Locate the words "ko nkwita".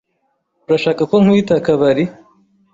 1.09-1.55